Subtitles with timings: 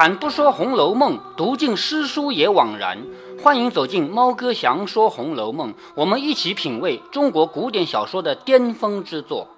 [0.00, 3.04] 开坛不说《红楼梦》，读尽诗书也枉然。
[3.42, 9.48] 欢迎走进猫哥祥说《红楼梦》，我们一起品味中国古典小说的巅峰之作。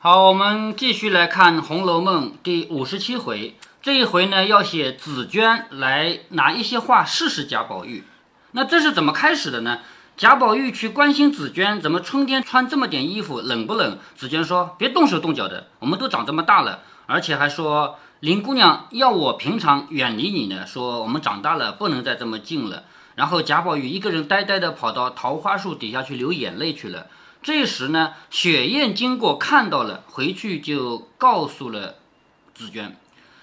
[0.00, 3.54] 好，我们继续来看《红楼梦》第五十七回。
[3.80, 8.02] 这一回呢，要写紫娟来拿一些话试试贾宝玉。
[8.50, 9.78] 那这是怎么开始的呢？
[10.16, 13.96] 贾宝玉去关心紫娟，怎么春天穿这么点衣服，冷不冷？
[14.16, 22.84] 紫娟说：“别动手动脚的，我们都长这么大了。”而且还说林姑娘要我平常远离你呢，说我们长大了不能再这么近了。
[23.16, 27.08] 然后贾宝玉一个人呆呆的跑到桃花树底下去流眼泪去了。
[27.42, 31.96] 这时呢，雪雁经过看到了，回去就告诉了
[32.54, 32.96] 紫娟。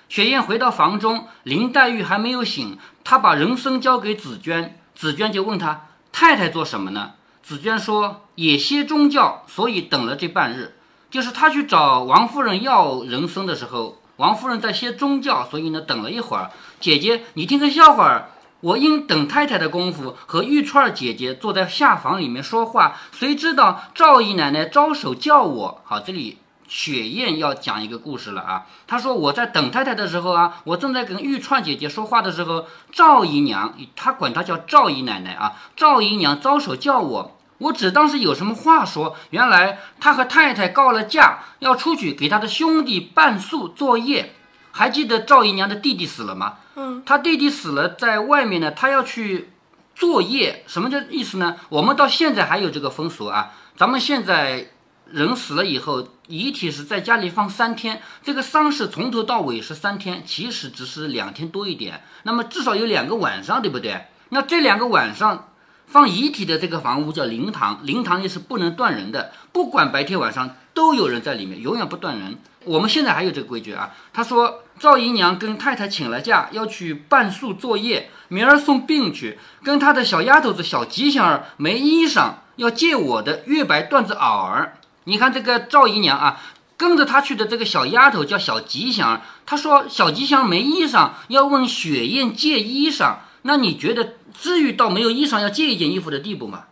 [0.07, 5.87] 雪雁回到房中，林黛玉还没有醒，她把人参交给紫娟，紫娟就问她。
[6.13, 7.15] 太太做什么呢？
[7.43, 10.77] 紫娟说也歇中觉，所以等了这半日。
[11.11, 16.51] 就是她去找王夫人要人参的时候，王夫人在歇中觉，所以呢等了一会儿。
[16.81, 18.29] 姐姐，你听个笑话儿。
[18.59, 25.81] 我因等太太的功夫，和玉串姐姐坐在下房里面说话，谁知道赵姨奶奶招手叫我。
[25.85, 26.39] 好，这里。
[26.67, 28.67] 雪雁要讲一个故事了啊！
[28.85, 39.15] 她说我在等太太的时候啊，我正在跟玉串姐姐说话的时候，赵姨娘，她管她叫赵姨奶奶啊，赵姨娘招手叫我，我只当是有什么话说。
[39.29, 44.33] 原来他和太太告了假，要出去给他的兄弟办宿作业。
[44.71, 46.55] 还记得赵姨娘的弟弟死了吗？
[46.75, 49.51] 嗯，他弟弟死了，在外面呢，他要去
[49.95, 50.63] 作业。
[50.67, 51.55] 什么叫意思呢？
[51.69, 54.71] 我们到现在还有这个风俗啊，咱们现在。
[55.11, 62.03] 人死了以后，遗体是在家里放三天，这个丧事从头到尾是三天，其实只是两天多一点。
[62.21, 64.05] 那么至少有两个晚上，对不对？
[64.29, 65.48] 那这两个晚上
[65.89, 72.37] 放遗体的这个房屋叫灵堂，灵堂里是不能断人的，不管白天晚上都有人在里面，永远不断人。
[72.65, 73.89] 我们现在还有这个规矩啊。
[74.13, 84.77] 他说赵姨娘跟太太请了假，要去办宿作业，明儿送病去，跟他的小丫头子小吉祥儿没衣裳，要借我的月白缎子袄儿。
[85.05, 86.39] 你看这个赵姨娘啊，
[86.77, 89.21] 跟着她去的这个小丫头叫小吉祥儿。
[89.47, 93.15] 她说小吉祥没衣裳，要问雪雁借衣裳。
[93.43, 96.65] 那你觉得至于到没有衣裳要借一件衣服的地步吗？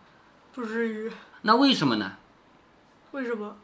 [0.53, 1.11] 不至于。
[1.41, 2.13] 那为什么呢？
[3.11, 3.57] 为什么？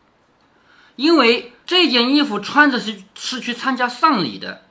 [0.96, 4.64] 因为这件衣服穿着是是去参加丧礼的，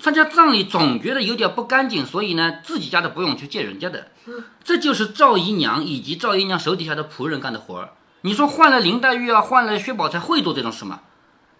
[0.00, 4.08] 参加葬礼总觉得有点不干净，所以呢自己家的不用去借人家的。
[4.64, 7.90] 这就是赵姨娘以及赵姨娘手底下的仆人干的活儿。
[8.22, 11.00] 你说换了林黛玉啊，换了薛宝钗会做这种事吗？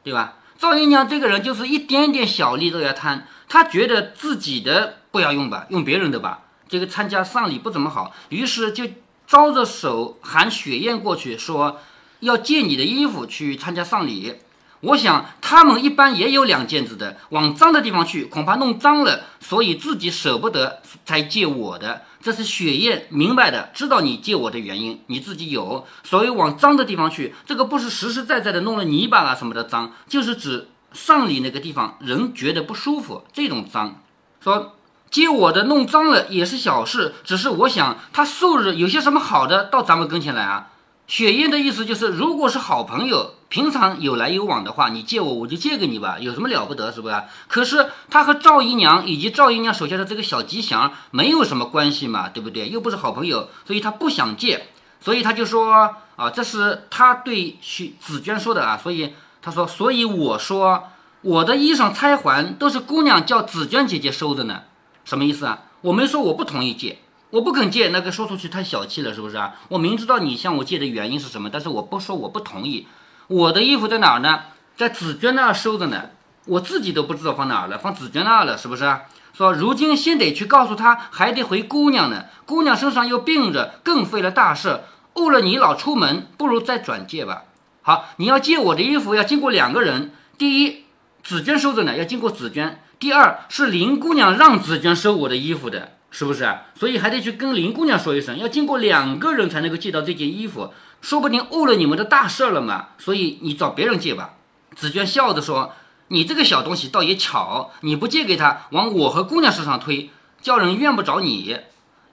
[0.02, 0.38] 对吧？
[0.58, 6.44] 赵姨娘这个人就是一点点小利都要贪，她觉得自己的不要用吧，用别人的吧。
[6.68, 8.84] 这个参加丧礼不怎么好，于是就
[9.26, 11.80] 招着手喊雪雁过去，说
[12.20, 14.34] 要借你的衣服去参加丧礼。
[14.80, 22.02] 我想他们一般也有两件子的，往脏的地方去，恐怕弄脏了，所以自己舍不得才借我的。
[22.20, 27.34] 这是雪雁明白的，知道你借我的原因，你自己有，所以往脏的地方去。
[27.44, 34.00] 这个不是实实在在的弄了泥巴啊什么的脏，就是指丧礼那个地方人觉得不舒服这种脏。
[34.40, 34.76] 说
[35.10, 40.68] 借我的弄脏了也是小事，只是我想他素日有些什么好的到咱们跟前来啊。
[41.06, 47.22] 雪雁的意思就是，如果是好朋友，平常有来有往的话，你借我，我就借给你吧，有什么了不得，是不是？
[47.46, 52.68] 可是他和赵姨娘以及赵姨娘手下的这个小吉祥没有什么关系嘛，对不对？
[52.68, 54.66] 又不是好朋友，所以他不想借，
[55.00, 55.72] 所以他就说
[56.16, 60.90] 啊，这是他对许紫娟说的啊，所以他说，所以我说
[61.22, 64.60] 我的衣裳钗环都是姑娘叫紫娟姐姐收的呢，
[65.08, 65.62] 什么意思啊？
[65.80, 66.98] 我没说我不同意借。
[67.30, 69.54] 我不肯借，那个说出去太小气了，是不是啊？
[69.70, 72.86] 我明知道你向我借的原因是什么，但是我不说我不同意。
[73.26, 74.40] 我的衣服在哪儿呢？
[74.76, 76.10] 在紫娟那儿收着呢，
[76.44, 79.00] 我自己都不知道放哪儿了，放紫娟那儿了，是不是？
[79.32, 82.26] 说如今先得去告诉她，还得回姑娘呢。
[82.44, 84.82] 姑娘身上又病着，更费了大事，
[85.14, 87.44] 误了你老出门，不如再转借吧。
[87.80, 90.12] 好，你要借我的衣服，要经过两个人。
[90.36, 90.84] 第一，
[91.22, 95.92] 紫娟收着呢，要经过紫娟；第二是林姑娘让紫娟收我的衣服的。
[96.10, 96.48] 是不是？
[96.74, 100.72] 所以还得去跟林姑娘说一声，要经过两个人才能够借到这件衣服，
[101.02, 102.88] 说不定误了你们的大事了嘛。
[102.96, 104.30] 所以你找别人借吧。
[104.74, 105.74] 紫娟笑着说
[106.08, 110.08] ：“你这个小东西倒也巧，你不借给他，往我和姑娘身上推，
[110.40, 111.58] 叫人怨不着你。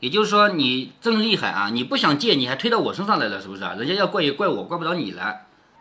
[0.02, 1.70] 也就是说，你真厉害啊！
[1.72, 3.76] 你不想借，你还推到我身上来了，是不是啊？
[3.80, 5.38] 人家要怪也怪我，怪不着你了。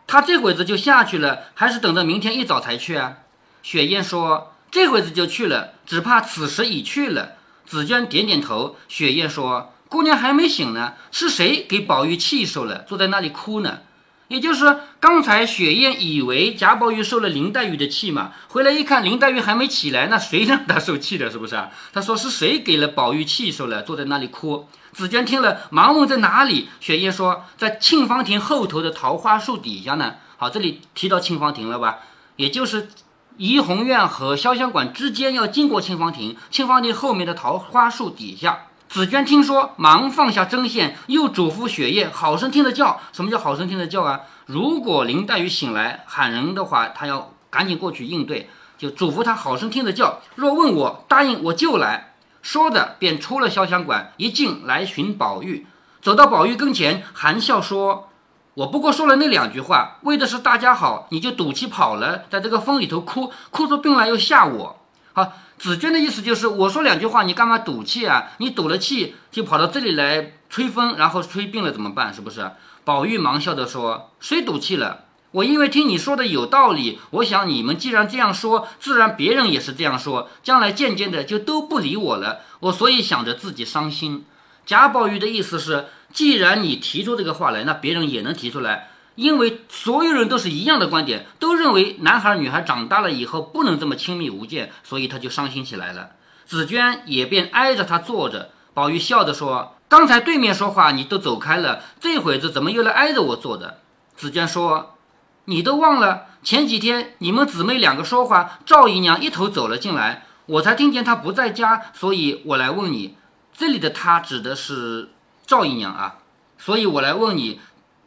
[0.07, 3.17] 他这会子就下去了，还是等着明天一早才去啊？”
[3.61, 7.35] 雪雁说：“这会子就去了，只怕此时已去了。”
[7.65, 13.79] 紫娟点点头，雪雁说：“姑娘还没醒呢，是谁给宝玉气受了，坐在那里哭呢？”
[14.27, 21.31] 也就是说刚才雪雁以为贾宝玉受了林黛玉的气嘛，回来一看林黛玉还没起来，那谁让他受气的？
[21.31, 21.69] 是不是啊？
[21.93, 24.67] 他说是谁给了宝玉气受了，坐在那里哭。
[24.91, 26.67] 紫娟听了，忙问在哪里。
[26.81, 30.15] 雪雁说在沁芳亭后头的桃花树底下呢。
[30.35, 31.99] 好，这里提到沁芳亭了吧？
[32.35, 32.89] 也就是
[33.37, 38.67] 怡红院和潇湘馆之间要经过沁芳亭，沁芳亭后面的桃花树底下。
[38.87, 43.01] 紫娟听说，忙放下针线，又嘱咐雪雁好生听着叫。
[43.11, 44.21] 什么叫好生听着叫啊？
[44.45, 50.21] 如果林黛玉醒来喊人的话，她要赶紧过去应对，就嘱咐她好生听着叫。
[50.35, 52.13] 若问我答应，我就来。
[52.41, 55.67] 说着，便出了潇湘馆，一进来寻宝玉。
[56.01, 58.09] 走到宝玉跟前，含笑说
[58.55, 64.77] ：“我不过说了那两句话，为的是大家好，你就赌气跑了，在这个风里头哭，哭出病来又吓我。”
[65.13, 65.33] 好。
[65.57, 68.31] 紫娟的意思就是，我说两句话，你干嘛赌气啊？
[68.39, 72.13] 你赌了气就跑到这里来吹风，然后吹病了怎么办？
[72.13, 72.51] 是不是？
[72.83, 75.05] 宝玉忙笑着说：“谁赌气了？
[75.31, 82.41] 我因为听你说的有道理，我想你们既然这样说，自然别人也是这样说，将来渐渐的就都不理我了。
[82.59, 84.25] 我所以想着自己伤心。”
[84.65, 88.89] 贾宝玉的意思是，既然你提出这个话来，那别人也能提出来。
[89.15, 96.11] 因为所有人都是一样的观点，都认为男孩女孩长大了以后不能这么亲密无间，所以他就伤心起来了。
[96.45, 98.49] 紫娟也便挨着他坐着。
[98.73, 103.79] 宝玉笑着说：“刚才对面说话你都走开了，这会子怎么又来挨着我坐的？”
[104.17, 104.97] 紫娟说
[105.45, 113.15] ：“你都忘了前几天你们姊妹两个说话，赵姨娘一头走了进来，我才听见她不在家，所以我来问你。
[113.57, 115.09] 这里的他指的是
[115.45, 116.17] 赵姨娘啊，
[116.57, 117.59] 所以我来问你。”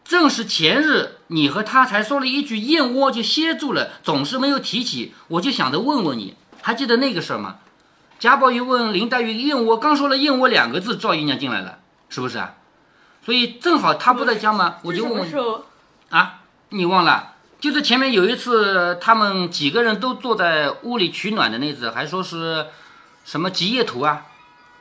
[0.08, 7.56] 正是前日，你和他才说了一句燕窝就歇住了，总是没有提起，我就想着问问你，还记得那个事儿吗？
[8.18, 12.54] 贾宝玉问林黛玉燕窝，刚说了燕窝两个字，赵姨娘进来了，是不是啊？
[13.22, 15.62] 所以正好他不在家嘛，我就问问
[16.08, 16.40] 啊，
[16.70, 17.34] 你忘了？
[17.60, 22.68] 就是前面有一次，他们几个人都坐在屋里取暖的那次，还说是
[23.26, 24.24] 什么吉业图啊，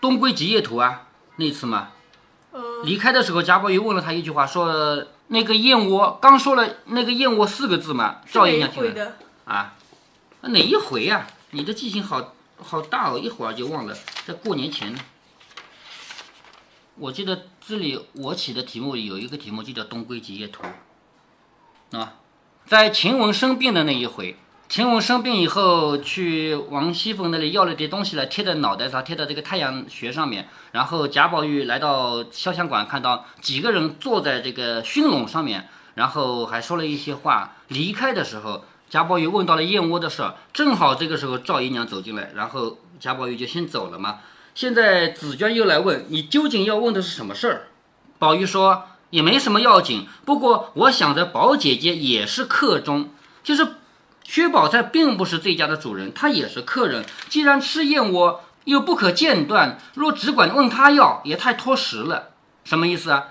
[0.02, 1.90] 东归吉业图啊，那次嘛。
[2.84, 5.06] 离开的时候，贾宝玉问了他一句话，说。
[5.30, 9.14] 那个燕窝刚说了那个燕窝四个字嘛，赵姨娘听了
[9.44, 9.76] 啊，
[10.40, 11.28] 哪一回呀？
[11.52, 13.94] 你的记性好好大哦，一会儿就忘了。
[14.26, 15.00] 在过年前呢，
[16.96, 20.64] 我记得这里我起的题目里有一个题目就叫《东归集业图》，
[22.00, 22.14] 啊，
[22.66, 24.38] 在晴雯生病的那一回。
[24.70, 30.50] 晴雯生病以后，去王熙凤那里要了点东西来贴在脑袋上，贴到这个太阳穴上面。
[30.74, 37.56] 然后贾宝玉来到潇湘馆，看到几个人坐在这个熏笼上面，然后还说了一些话。
[37.70, 44.20] 离开的时候，贾宝玉问到了燕窝的事儿，正好这个时候赵姨娘走进来，然后贾宝玉就先走了嘛。
[44.54, 47.68] 现在紫娟又来问你究竟要问的是什么事儿？
[48.20, 53.12] 宝玉说也没什么要紧，不过我想着宝姐姐也是客中，
[53.42, 53.66] 就是。
[54.28, 57.06] 薛宝钗并不是这家的主人，她也是客人。
[57.30, 62.32] 既然吃燕窝又不可间断，若只管问他要，也太脱实了。
[62.66, 63.30] 什么意思啊？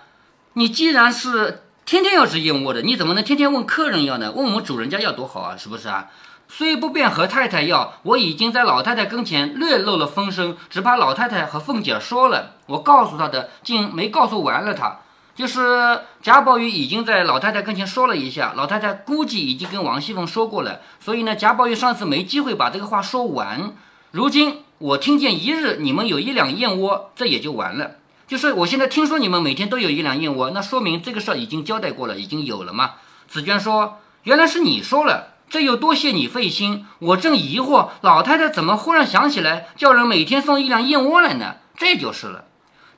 [0.54, 4.32] 你既然是天天要吃燕窝的，你怎么能天天问客人要呢？
[4.32, 6.08] 问我们主人家要多好啊，是不是啊？
[6.48, 15.00] 虽不便和太太要，我已经在老太太跟前略露了风声，只怕老太太和凤姐说了，我告诉她的，竟没告诉完了她。
[15.36, 23.74] 就是贾宝玉已经在老太太跟前说了一下，老太太估计已经跟王熙凤说过了，所以呢，贾宝玉上次没机会把这个话说完。
[24.12, 27.96] 如今我听见一日你们有一两燕窝，这也就完了。
[28.26, 32.92] 就是我现在听说你们每天都有一两燕窝，那说明这个事儿已经交代过了，已经有了嘛。
[33.28, 36.86] 紫娟说：“原来是你说了，这又多谢你费心。
[36.98, 41.56] 我正疑惑，老太太怎么忽然想起来叫人每天送一两燕窝来呢？
[41.76, 42.44] 这就是了。”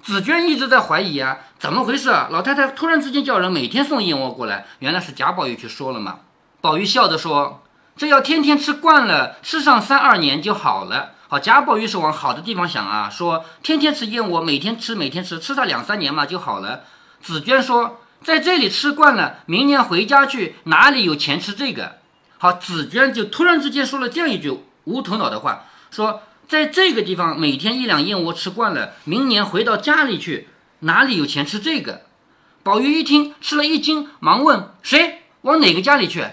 [0.03, 2.29] 紫娟一直在怀疑啊，怎么回事啊？
[2.31, 6.21] 老太太突然之间叫人每天送燕窝过来，原来是贾宝玉去说了嘛。
[6.61, 7.63] 宝玉笑着说
[7.97, 16.85] ：“这要天天吃惯了，吃上三二年就好了。”好，贾宝玉是往好的地方想啊，说天天吃燕窝，每天吃，每天吃，吃上两三年嘛就好了。
[17.21, 21.97] 紫娟说：“在这里吃惯了，明年回家去哪里有钱吃这个？”
[22.39, 26.23] 好，紫娟就突然之间说了这样一句无头脑的话，说。
[26.49, 30.49] 在这个地方每天一两燕窝吃惯了，明年回到家里去，
[30.81, 32.01] 哪里有钱吃这个？
[32.63, 36.27] 宝玉一听吃了一惊，忙问谁往哪个家里去？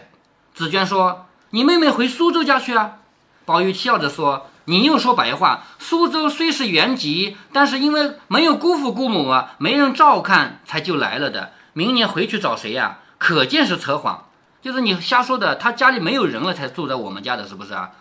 [0.54, 3.00] 紫娟说：“你妹妹回苏州家去啊。”
[3.44, 5.66] 宝玉笑着说：“你又说白话。
[5.80, 11.52] 苏州虽是原籍，但是因为没有姑父姑母啊，没人照看，才就来了的。
[11.74, 13.00] 明年回去找谁呀？
[13.18, 14.30] 可见是扯谎，
[14.62, 15.56] 就是你瞎说的。
[15.56, 17.92] 他家里没有人了，才住在我们家的，是不是啊？”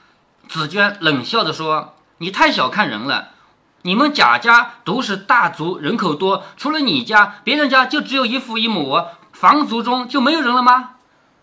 [0.49, 1.97] 紫娟冷笑着说。
[2.18, 3.30] 你太小看人了，
[3.83, 9.02] 你们贾家都是大族，人口多，除了你家，别人家就只有一父一母，
[9.33, 10.90] 房族中就没有人了吗？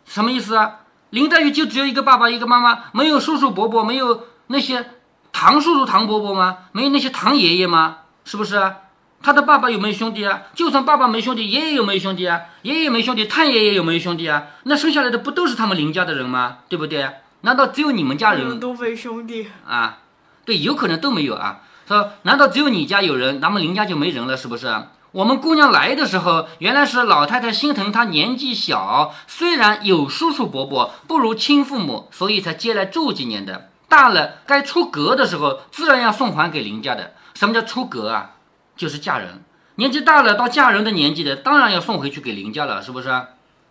[0.05, 0.79] 什么意思啊？
[1.09, 4.91] 林黛玉就只有一个爸爸一个妈妈，没有叔叔伯伯，没有那些
[5.31, 6.57] 堂叔叔堂伯伯吗？
[6.71, 7.97] 没有那些堂爷爷吗？
[8.23, 8.75] 是不是啊？
[9.21, 10.41] 他的爸爸有没有兄弟啊？
[10.55, 12.39] 就算爸爸没兄弟，爷爷有没有兄弟啊？
[12.63, 14.43] 爷爷没兄弟，太爷爷有没有兄弟啊？
[14.63, 16.59] 那生下来的不都是他们林家的人吗？
[16.69, 17.07] 对不对？
[17.41, 19.47] 难道只有你们家人都没兄弟？
[19.67, 19.99] 啊？
[20.45, 21.61] 对，有可能都没有啊。
[21.87, 24.37] 说难道只有你家有人，咱们林家就没人了？
[24.37, 24.67] 是不是？
[25.11, 33.69] 我们姑娘来的时候，原来是老太太心疼她年纪小，虽然有叔叔伯伯，不如亲父母，所以才接来住几年的。
[33.89, 37.11] 大了该出阁的时候，自然要送还给林家的。
[37.33, 38.31] 什么叫出阁啊？
[38.77, 39.43] 就是嫁人。
[39.75, 43.09] 年纪大了到嫁人的年纪的，当然要送回去给林家了，是不是？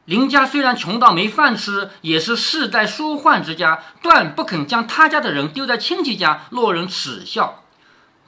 [0.07, 7.63] 林家虽然穷到没饭吃，也是世代书宦之家，断不肯将他家的人丢在亲戚家，落人耻笑。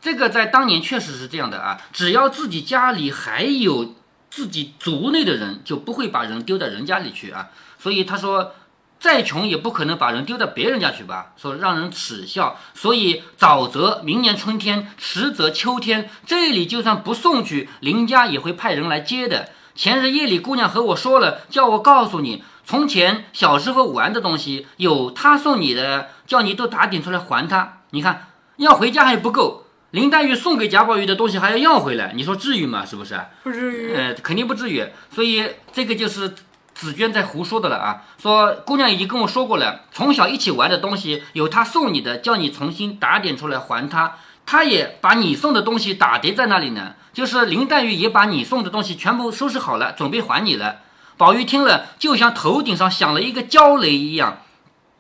[0.01, 3.95] 这个在当年确实是这样的啊，只要自己家里还有
[4.31, 7.51] 自己族内的人，就不会把人丢到人家里去啊。
[7.79, 8.55] 所以他说，
[9.01, 12.59] 再穷也不可能把人丢到别人家去吧，说让人耻笑。
[12.75, 19.51] 所以早则明年春天，迟则秋天，这里就算不送去，林家也会派人来接的。
[19.75, 27.79] 前日夜里，姑娘和我说了，叫我告诉你，从前小时候玩的东西，有她送你的，叫你都打点出来还她。
[27.91, 29.65] 你看，要回家还不够。
[29.91, 32.85] 林黛玉送给贾宝玉的东西还要要回来，你说至于吗？
[32.85, 33.21] 是不是？
[33.43, 33.95] 不至于。
[33.95, 34.87] 呃，肯定不至于。
[35.15, 36.35] 所以这个就是
[36.75, 38.03] 紫娟在胡说的了啊！
[38.19, 44.17] 说姑娘已经跟我说过了，从小一起玩的东西有她送你的，叫你重新打点出来还他。
[44.45, 46.95] 他也把你送的东西打叠在那里呢。
[47.13, 50.77] 就是林黛玉也把你送的东西全部收拾好了，准备还你了。
[51.19, 54.39] 宝玉听了，就像头顶上响了一个焦雷一样。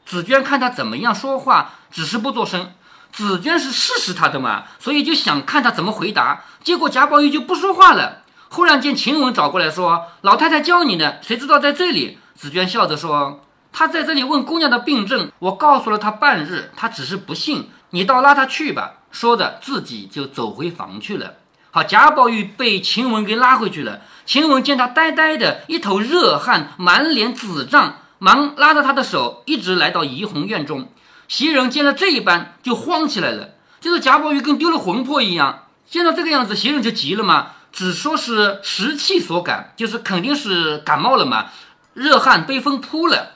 [0.04, 2.72] 紫娟看他怎么样说话，只是不作声。
[3.10, 6.44] 紫娟是试试他的嘛，所以就想看他怎么回答。
[6.62, 8.18] 结果贾宝玉就不说话了。
[8.50, 13.40] 忽然间，晴雯找过来说：“老太太教你呢，谁知道在这里？”紫娟笑着说
[13.72, 17.70] ：“他在这里问姑娘的病症，我告诉了他半日，他只是不信。
[17.92, 21.34] 你倒拉他去吧。”说着，自己就走回房去了。
[21.70, 24.00] 好，贾宝玉被晴雯给拉回去了。
[24.26, 30.88] 晴雯见他呆呆的，一头热汗，满脸紫胀，忙拉着他的手，一直来到怡红院中。
[31.28, 35.66] 袭人见了这一般，就慌起来了，就是贾宝玉跟丢了魂魄一样。
[35.88, 41.46] 见到这个样子，袭人就急了嘛，只说是时气所感，就是肯定是感冒了嘛，
[41.92, 43.32] 热汗被风扑了。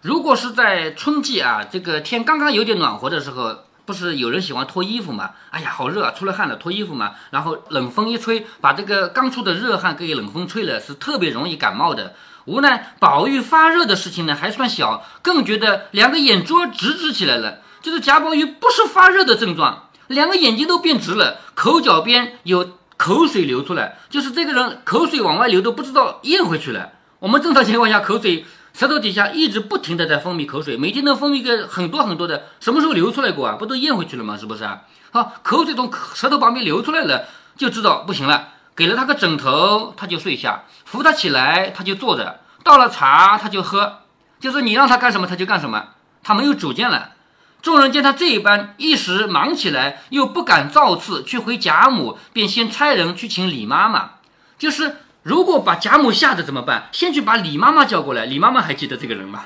[0.00, 5.30] 如果是在春季啊，这个天刚刚有点暖和的时候，不是有人喜欢脱衣服嘛？
[5.48, 7.12] 哎呀，好热啊，出了汗了，脱衣服嘛。
[7.30, 12.14] 然后冷风一吹，把这个刚出的热汗给冷风吹了，是特别容易感冒的。
[12.44, 17.60] 无奈宝玉发热的事情呢还算小，更觉得两个眼珠直直起来了。
[17.80, 26.90] 就是贾宝玉不是发热的症状，两个眼睛都变直了，口角边有口水流出来，就是这个人口水往外流都不知道咽回去了。
[27.20, 28.44] 我们正常情况下口水
[28.78, 33.56] 舌头底下一直不停的在分泌口水，每天都分泌个很多很多的，什么时候流出来过啊？
[33.58, 34.36] 不都咽回去了吗？
[34.38, 34.82] 是不是啊？
[35.10, 37.24] 好，口水从舌头旁边流出来了，
[37.56, 38.50] 就知道不行了。
[38.76, 44.02] 给了他个枕头，他就睡下；扶他起来，他就坐着；倒了茶，他就喝。
[44.38, 45.86] 就是你让他干什么，他就干什么，
[46.22, 47.14] 他没有主见了。
[47.60, 54.10] 众人见他这一般，一时忙起来，又不敢造次去回贾母，便先差人去请李妈妈。
[54.56, 56.88] 就是如果把贾母吓得怎么办？
[56.92, 58.24] 先去把李妈妈叫过来。
[58.24, 59.44] 李妈妈还记得这个人吗？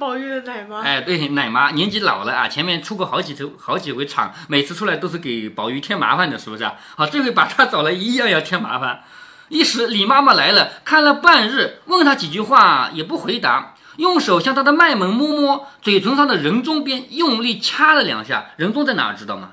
[0.00, 6.74] 宝玉的奶妈，哎，对，奶妈年纪老了啊，前面出过好几次、好几回场，每次出来都是给宝玉添麻烦的，是不是啊？
[6.96, 9.04] 好，这回把她找来，一样要添麻烦。
[9.48, 18.46] 一时李妈妈来了，看了半日，问她几句话也不回答，用手向她的脉门摸摸，嘴唇上的人中边用力掐了两下。
[18.56, 19.14] 人中在哪儿？
[19.14, 19.52] 知道吗？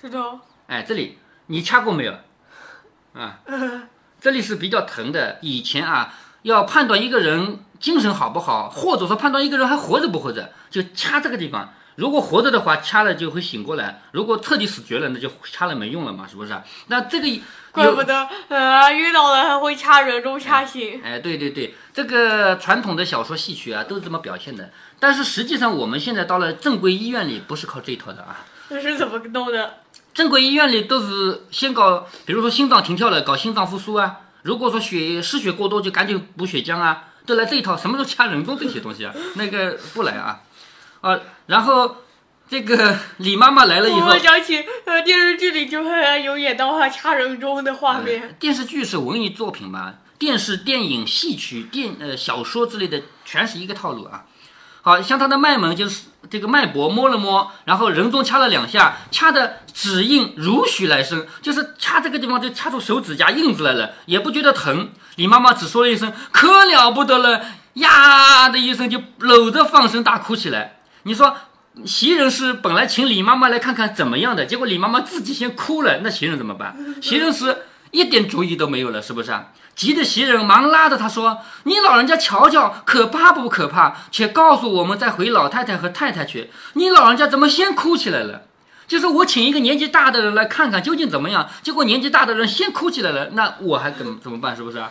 [0.00, 0.40] 知道。
[0.68, 1.18] 哎，这里
[1.48, 2.14] 你掐过没有？
[3.12, 3.40] 啊，
[4.26, 5.38] 这里是比较疼的。
[5.40, 7.60] 以前啊，要判断一个人。
[7.78, 11.74] 精神好不好，或者说判断一个人还活着不活着，就掐这个地方。
[11.96, 16.58] 如果活着的话，掐了就会醒过来；如果彻底死绝了，那就掐了没用了嘛，是不是？
[16.86, 17.28] 那这个
[17.70, 21.02] 怪不得呃遇到了还会掐人中掐醒。
[21.04, 24.70] 哎，对对对，这个传统的小说戏曲啊都是这么表现的。
[24.98, 28.44] 但是实际上我们现在到了正规医院里，不是靠这一套的啊。
[28.70, 29.74] 那是怎么弄的？
[30.16, 34.16] 正规医院里都是先搞，比如说心脏停跳了，搞心脏复苏啊。
[34.44, 37.04] 如果说血失血过多，就赶紧补血浆啊。
[37.26, 39.12] 都来这一套，什么时候掐人中这些东西啊？
[39.36, 40.40] 那个不来啊，
[41.02, 41.96] 啊，然后
[42.48, 48.34] 这个 李妈妈来了以后，我想起呃电视剧里就会有演到话掐人中的画面。
[48.40, 54.24] 电视剧是文艺作品嘛，电视、电影、戏曲、电呃小说之类的，全是一个套路啊。
[54.80, 64.90] 好像他的卖萌就是这个脉搏摸了摸，然后人中掐了两下，掐的指印如许来生，就是掐这个地方就掐出手指甲印子来了，也不觉得疼。
[65.16, 67.40] 李妈妈只说了一声“可了不得了”，
[67.74, 70.80] 呀的一声就搂着放声大哭起来。
[71.04, 71.36] 你说
[71.84, 76.76] 袭人是本来请李妈妈来看看怎么样的，结果李妈妈自己先哭了，那袭人怎么办？
[77.00, 79.46] 袭人是一点主意都没有了，是不是啊？
[79.74, 83.94] 急得袭人忙拉着他说：“你老人家瞧瞧，可怕不可怕？
[84.10, 86.50] 且告诉我们再回老太太和太太去。
[86.72, 88.42] 你老人家怎么先哭起来了？
[88.88, 94.56] 就是我请一个年纪大的人来看看究竟怎么样，结果年纪大的人先哭起来了，那我还怎么怎么办？
[94.56, 94.90] 是不是啊？”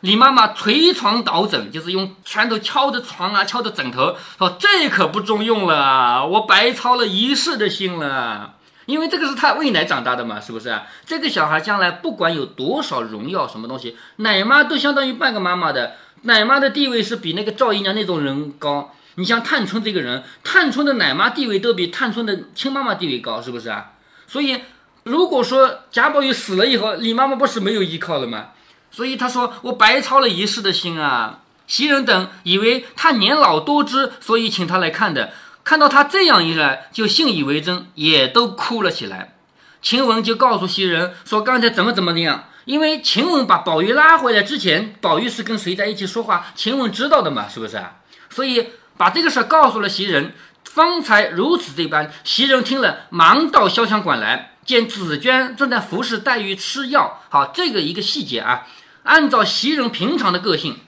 [0.00, 8.55] 李妈妈捶床倒枕，就是用拳头敲着床啊，敲着枕头，说：“这可不中用了，我白操了一世的心了。
[8.86, 10.80] 因为这个是他喂奶长大的嘛，是不是？
[11.04, 15.96] 这个小孩将来不管有多少荣耀，什么东西，奶妈都相当于半个妈妈的。
[16.22, 18.94] 奶妈的地位是比那个赵姨娘那种人高。
[19.16, 23.92] 你像探春这个人，探春的奶妈地位都比探春的亲妈妈地位高，是不是啊？
[24.26, 24.60] 所以，
[25.04, 28.48] 如果说贾宝玉死了以后，李妈妈不是没有依靠了吗？”
[28.90, 35.32] 所以他说：“我白操了一世的心啊！”袭人等以为他年老多知，所以请他来看的。
[35.66, 39.34] 看到他这样一来，就信以为真，也都哭了起来。
[39.82, 42.44] 晴雯就告诉袭人说：“刚才怎么怎么样？
[42.66, 47.96] 因为晴雯把宝玉拉回来之前，宝玉是跟谁在一起说话，晴雯知道的嘛，是不是啊？
[48.30, 50.32] 所以把这个事告诉了袭人，
[50.62, 52.12] 方才如此这般。
[52.22, 57.22] 袭人听了，忙到潇湘馆来，见紫娟正在服侍黛玉吃药。
[57.28, 58.68] 好，这个一个细节啊。”
[59.02, 60.78] 按照袭人平常的个性，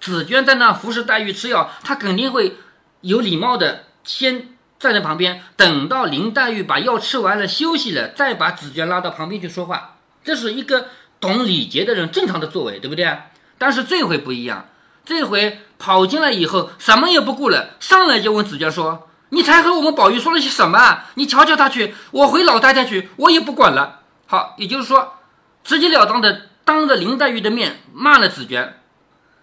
[0.00, 2.56] 紫娟在那服侍黛玉吃药，她肯定会
[3.02, 9.96] 有礼貌的先站在旁边，等到林黛玉把药吃完了休息了，再把紫娟拉到旁边去说话。
[10.24, 10.86] 这是一个
[11.20, 13.18] 懂礼节的人正常的作为，对不对？
[13.58, 14.66] 但是这回不一样，
[15.04, 21.10] 这回跑进来以后什么也不顾了，上来就问紫娟说：“你才和我们宝玉说了些什么啊？
[21.16, 25.14] 你瞧瞧他去，我回老太太去，我也不管了。”好，也就是说，
[25.62, 26.48] 直截了当的。
[26.64, 28.82] 当着林黛玉的面骂了紫娟，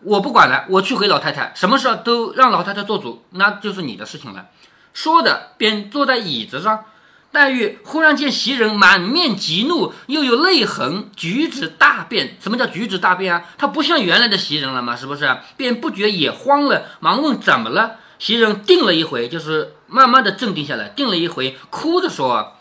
[0.02, 4.46] 我不管了，我去回老太太，什么事都让老太太做主，那就是你的事情了。
[4.96, 6.86] 说着便坐在椅子上，
[7.32, 12.38] 黛玉忽然见袭人满面急怒，又有泪痕，举止大变。
[12.42, 13.44] 什么叫举止大变啊？
[13.58, 14.96] 她不像原来的袭人了吗？
[14.96, 15.38] 是不是？
[15.58, 17.98] 便不觉也慌了，忙问怎么了。
[18.18, 22.54] 袭人定了一回，就是慢慢的镇定下来，定了一回，哭着说。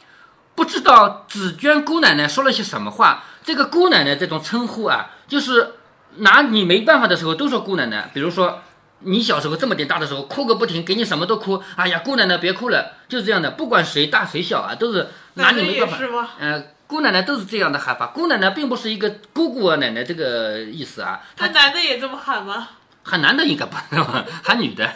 [0.57, 3.25] 不知道紫娟姑奶奶说了些什么话？
[3.45, 5.75] 这个姑奶奶这种称呼啊，就是
[6.17, 8.11] 拿你没办法的时候都说姑奶奶。
[8.13, 8.61] 比如说
[9.01, 11.63] 你小时候这么点大的时候哭个不停，给你什么都哭。
[11.77, 13.51] 哎呀，姑奶奶别哭了，就是这样的。
[13.51, 16.29] 不管谁大谁小啊，都是拿你没办法。
[16.39, 18.07] 嗯，姑奶奶都是这样的喊法。
[18.07, 21.21] 姑奶奶并不是一个姑姑啊奶奶这个意思啊。
[21.37, 22.69] 他男的也这么喊吗？
[23.03, 24.25] 喊男的应该不是吧？
[24.43, 24.91] 喊女的，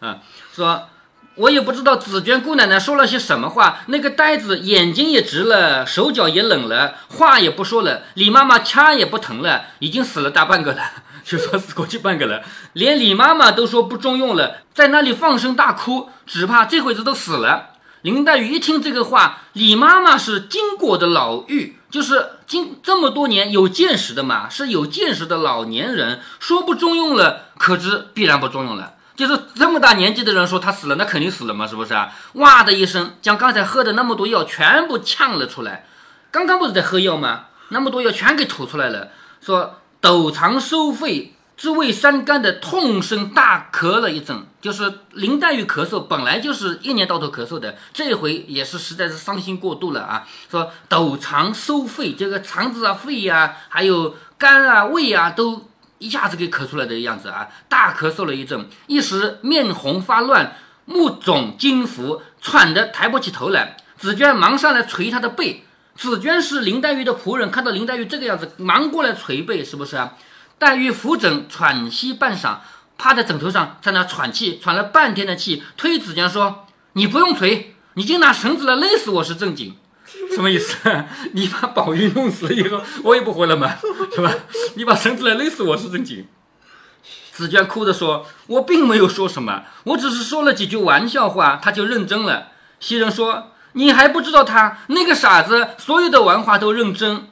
[0.00, 0.18] 嗯，
[0.52, 0.88] 说。
[1.34, 8.02] 我也不知道紫娟姑奶奶说了些什么话，那个呆子眼睛也直了，手脚也冷了，话也不说了。
[8.12, 10.82] 李妈妈掐也不疼了，已经死了大半个了，
[11.24, 12.42] 就说死过去半个了。
[12.72, 17.70] 连李妈妈都说不中用了，在那里放声大哭，只怕这会子都死了。
[18.02, 28.94] 林黛玉一听这个话，李妈妈是经过的老妪，就是经这么多年有见识的嘛，是有见识的老年人，说不中用了，可知必然不中用了。
[29.14, 32.10] 就是这么大年纪的人说他死了，那肯定死了嘛，是不是啊？
[32.32, 35.86] 哇的一声，将刚才喝的那么多药全部呛了出来。
[36.32, 37.44] 刚刚不是在喝药吗？
[37.68, 39.10] 那么多药全给吐出来了。
[39.40, 44.44] 说抖肠收肺，之胃伤肝的痛声大咳了一阵。
[44.60, 50.26] 就是林黛玉咳嗽，本来就是一年到头咳嗽的，这回也是实在是伤心过度了啊。
[50.50, 55.68] 说抖肠收肺，这个肠子啊、肺呀，还有肝啊、胃啊都。
[55.98, 63.76] 一下子给咳出来的样子啊，大咳嗽了一阵，一时面红发乱，目肿惊浮，喘得抬不起头来。
[63.96, 65.64] 紫娟忙上来捶他的背。
[65.94, 70.14] 紫娟是林黛玉的仆人，看到林黛玉这个样子，忙过来捶背，是不是啊？
[70.58, 72.56] 黛玉扶枕喘息半晌，
[72.96, 79.76] 趴在枕头上，在那喘气，喘了半天的气，推紫娟说：“你不用捶，你就拿绳子来勒死我是正经。”
[80.34, 80.76] 什么意思？
[81.32, 83.76] 你把宝玉弄死了以后，我也不活了吗？
[84.14, 84.32] 是吧？
[84.74, 86.26] 你把绳子来勒死我是正经。
[87.32, 97.28] 紫娟哭着说：“我并没有说什么，我只是说了几句玩笑话，他就认真了。”袭人说：“你还不知道他那个傻子，所有的玩话都认真。”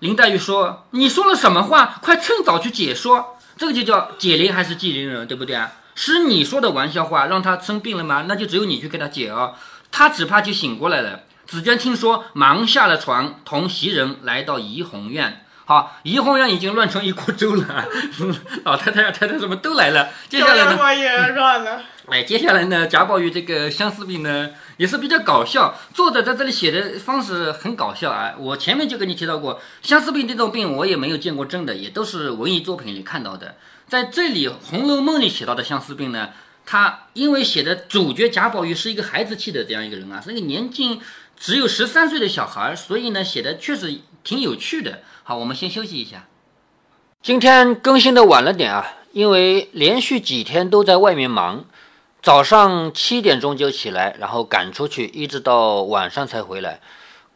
[0.00, 1.98] 林黛玉说：“你说了什么话？
[2.00, 3.36] 快趁早去解说。
[3.56, 5.72] 这个就叫解铃还是系铃人，对不对啊？
[5.94, 8.24] 是你说的玩笑话让他生病了吗？
[8.26, 9.54] 那就只有你去给他解哦。
[9.92, 15.44] 他只怕就醒过来了。”紫娟听说，忙下了床，同袭人来到怡红院。
[15.64, 17.84] 好，怡红院已经乱成一锅粥了，
[18.64, 20.08] 老太太、太太什么都来了。
[20.28, 20.78] 接下来呢？
[20.80, 21.82] 我也乱了。
[22.10, 22.88] 哎，接下来呢？
[22.88, 25.76] 贾宝玉这个相思病呢，也是比较搞笑。
[25.94, 28.34] 作者在这里写的方式很搞笑啊！
[28.36, 33.54] 我前面就跟你提到过，相思病这种病我也没有见过真的，也都是文艺作品里看到的。
[33.86, 36.30] 在这里，《红楼梦》里写到的相思病呢，
[36.66, 41.00] 他因为写的主角贾宝玉是一个孩子气的这样一个人啊，是一个年近
[41.38, 44.98] 只有十三岁的小孩，所以呢，写的确实挺有趣的。
[45.22, 46.26] 好，我们先休息一下。
[47.22, 51.64] 今天更新的晚了点啊，因为连续几天都在外面忙。
[52.22, 56.80] 早上七点钟就起来，然后赶出去，一直到晚上才回来。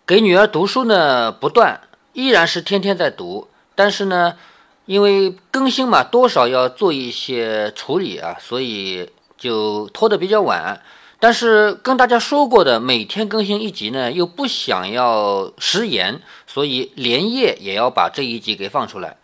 [0.07, 1.81] 给女儿读书呢，不断，
[2.13, 3.49] 依然是天天在读。
[3.75, 4.37] 但是呢，
[4.85, 10.79] 因为更新嘛，多少要做一些处理啊，所以就拖得比较晚。
[11.19, 19.17] 但是跟大家说过的，每天更新一集呢，又不想要食言，所以连夜也要把这一集给放出来。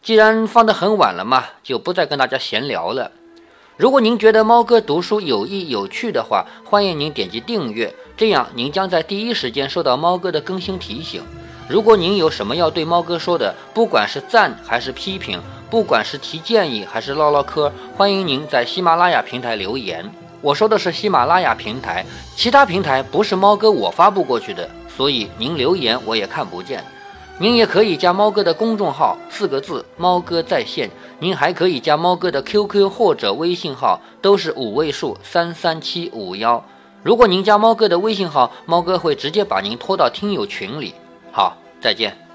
[0.00, 3.10] 既然放得很晚了嘛，就不再跟大家闲聊了。
[3.78, 11.22] 如果您觉得猫哥读书有益有趣的话，欢迎您点击订阅，这样您将在第一时间收到猫哥的更新提醒。
[11.68, 20.04] 如果您有什么要对猫哥说的，不管是赞还是批评，不管是提建议还是唠唠嗑，欢迎您在喜马拉雅平台留言。
[20.40, 26.84] 我说的是喜马拉雅平台，其他平台不是猫哥我发布过去的，所以您留言我也看不见。
[27.40, 30.90] 您也可以加猫哥的公众号，四个字“猫哥在线”。
[31.20, 36.64] 您还可以加猫哥的 QQ 或者微信号，都是五位数三三七五幺。
[37.04, 40.92] 如果您加猫哥的微信号，猫哥会直接把您拖到听友群里。
[41.30, 42.27] 好，再见。